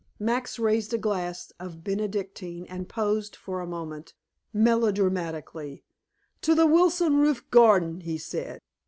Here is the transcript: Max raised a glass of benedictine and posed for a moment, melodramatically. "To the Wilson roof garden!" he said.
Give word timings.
Max 0.17 0.57
raised 0.57 0.95
a 0.95 0.97
glass 0.97 1.51
of 1.59 1.83
benedictine 1.83 2.65
and 2.65 2.89
posed 2.89 3.35
for 3.35 3.59
a 3.61 3.67
moment, 3.67 4.15
melodramatically. 4.51 5.83
"To 6.41 6.55
the 6.55 6.65
Wilson 6.65 7.17
roof 7.17 7.47
garden!" 7.51 7.99
he 8.01 8.17
said. 8.17 8.61